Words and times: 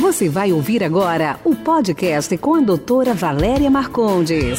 Você 0.00 0.30
vai 0.30 0.50
ouvir 0.50 0.82
agora 0.82 1.38
o 1.44 1.54
podcast 1.54 2.34
com 2.38 2.54
a 2.54 2.60
doutora 2.60 3.12
Valéria 3.12 3.70
Marcondes. 3.70 4.58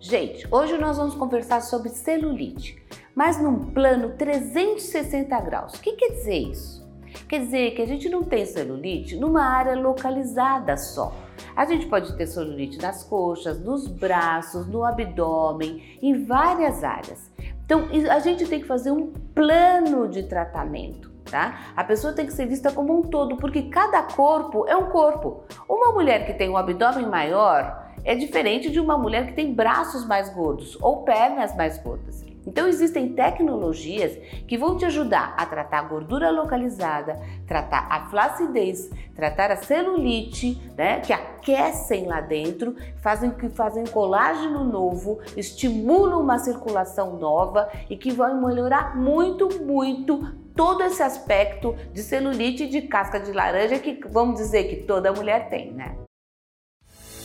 Gente, 0.00 0.48
hoje 0.50 0.78
nós 0.78 0.96
vamos 0.96 1.14
conversar 1.14 1.60
sobre 1.60 1.90
celulite, 1.90 2.82
mas 3.14 3.38
num 3.38 3.66
plano 3.72 4.16
360 4.16 5.38
graus. 5.42 5.74
O 5.74 5.82
que 5.82 5.92
quer 5.92 6.12
dizer 6.12 6.38
isso? 6.38 6.82
Quer 7.28 7.40
dizer 7.40 7.70
que 7.72 7.82
a 7.82 7.86
gente 7.86 8.08
não 8.08 8.22
tem 8.22 8.46
celulite 8.46 9.14
numa 9.16 9.44
área 9.44 9.74
localizada 9.74 10.78
só. 10.78 11.14
A 11.54 11.66
gente 11.66 11.86
pode 11.86 12.16
ter 12.16 12.26
celulite 12.26 12.80
nas 12.80 13.04
coxas, 13.04 13.60
nos 13.60 13.86
braços, 13.86 14.66
no 14.66 14.82
abdômen, 14.82 15.98
em 16.00 16.24
várias 16.24 16.82
áreas. 16.82 17.30
Então, 17.72 17.88
a 18.10 18.18
gente 18.18 18.46
tem 18.46 18.60
que 18.60 18.66
fazer 18.66 18.90
um 18.90 19.06
plano 19.34 20.06
de 20.06 20.24
tratamento. 20.24 21.10
Tá? 21.24 21.72
A 21.74 21.82
pessoa 21.82 22.12
tem 22.12 22.26
que 22.26 22.32
ser 22.32 22.46
vista 22.46 22.70
como 22.70 22.98
um 22.98 23.02
todo, 23.02 23.36
porque 23.38 23.62
cada 23.62 24.02
corpo 24.02 24.66
é 24.68 24.76
um 24.76 24.90
corpo. 24.90 25.44
Uma 25.66 25.92
mulher 25.92 26.26
que 26.26 26.34
tem 26.34 26.50
um 26.50 26.56
abdômen 26.56 27.06
maior 27.06 27.90
é 28.04 28.14
diferente 28.14 28.70
de 28.70 28.78
uma 28.78 28.98
mulher 28.98 29.28
que 29.28 29.32
tem 29.32 29.54
braços 29.54 30.04
mais 30.04 30.28
gordos 30.28 30.76
ou 30.82 31.04
pernas 31.04 31.56
mais 31.56 31.78
gordas. 31.78 32.31
Então 32.46 32.66
existem 32.66 33.12
tecnologias 33.14 34.16
que 34.46 34.58
vão 34.58 34.76
te 34.76 34.84
ajudar 34.84 35.34
a 35.36 35.46
tratar 35.46 35.78
a 35.80 35.82
gordura 35.82 36.30
localizada, 36.30 37.16
tratar 37.46 37.86
a 37.90 38.06
flacidez, 38.06 38.90
tratar 39.14 39.50
a 39.50 39.56
celulite, 39.56 40.60
né, 40.76 41.00
que 41.00 41.12
aquecem 41.12 42.06
lá 42.06 42.20
dentro, 42.20 42.74
fazem 43.00 43.30
que 43.30 43.48
fazem 43.48 43.84
colágeno 43.84 44.64
novo, 44.64 45.20
estimulam 45.36 46.20
uma 46.20 46.38
circulação 46.38 47.16
nova 47.16 47.68
e 47.88 47.96
que 47.96 48.10
vão 48.10 48.44
melhorar 48.44 48.96
muito, 48.96 49.48
muito 49.62 50.34
todo 50.54 50.82
esse 50.82 51.02
aspecto 51.02 51.74
de 51.92 52.02
celulite 52.02 52.68
de 52.68 52.82
casca 52.82 53.18
de 53.18 53.32
laranja 53.32 53.78
que 53.78 54.00
vamos 54.08 54.36
dizer 54.36 54.64
que 54.64 54.76
toda 54.84 55.12
mulher 55.12 55.48
tem, 55.48 55.72
né? 55.72 55.96